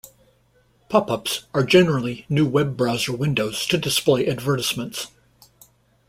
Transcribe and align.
Pop-ups 0.89 1.43
are 1.53 1.61
generally 1.63 2.25
new 2.27 2.43
web 2.47 2.75
browser 2.75 3.15
windows 3.15 3.67
to 3.67 3.77
display 3.77 4.25
advertisements. 4.25 5.09